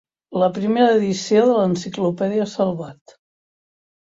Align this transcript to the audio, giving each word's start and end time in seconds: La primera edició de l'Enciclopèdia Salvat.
La 0.43 0.47
primera 0.53 0.95
edició 1.01 1.43
de 1.49 1.57
l'Enciclopèdia 1.59 2.49
Salvat. 2.55 3.15